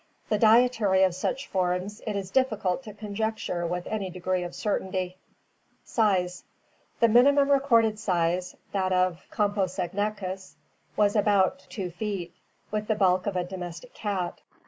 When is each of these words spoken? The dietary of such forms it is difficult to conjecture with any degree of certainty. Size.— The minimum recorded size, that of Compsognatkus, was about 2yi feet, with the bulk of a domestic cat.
The 0.29 0.39
dietary 0.39 1.03
of 1.03 1.13
such 1.13 1.45
forms 1.45 2.01
it 2.07 2.15
is 2.15 2.31
difficult 2.31 2.81
to 2.85 2.93
conjecture 2.95 3.67
with 3.67 3.85
any 3.85 4.09
degree 4.09 4.41
of 4.41 4.55
certainty. 4.55 5.15
Size.— 5.83 6.43
The 7.01 7.07
minimum 7.07 7.51
recorded 7.51 7.99
size, 7.99 8.55
that 8.71 8.93
of 8.93 9.23
Compsognatkus, 9.31 10.55
was 10.97 11.15
about 11.15 11.59
2yi 11.69 11.93
feet, 11.93 12.33
with 12.71 12.87
the 12.87 12.95
bulk 12.95 13.27
of 13.27 13.35
a 13.35 13.43
domestic 13.43 13.93
cat. 13.93 14.41